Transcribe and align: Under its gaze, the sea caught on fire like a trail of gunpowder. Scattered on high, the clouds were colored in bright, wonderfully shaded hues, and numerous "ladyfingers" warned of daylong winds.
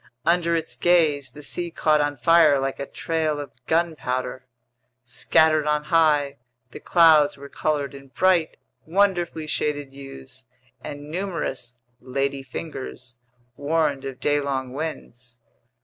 Under 0.25 0.55
its 0.55 0.75
gaze, 0.75 1.29
the 1.29 1.43
sea 1.43 1.69
caught 1.69 2.01
on 2.01 2.17
fire 2.17 2.57
like 2.57 2.79
a 2.79 2.87
trail 2.87 3.39
of 3.39 3.51
gunpowder. 3.67 4.47
Scattered 5.03 5.67
on 5.67 5.83
high, 5.93 6.37
the 6.71 6.79
clouds 6.79 7.37
were 7.37 7.49
colored 7.49 7.93
in 7.93 8.07
bright, 8.07 8.57
wonderfully 8.87 9.45
shaded 9.45 9.93
hues, 9.93 10.45
and 10.83 11.11
numerous 11.11 11.75
"ladyfingers" 12.01 13.13
warned 13.55 14.03
of 14.03 14.19
daylong 14.19 14.73
winds. 14.73 15.37